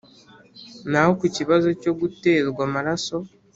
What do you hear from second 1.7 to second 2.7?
cyo guterwa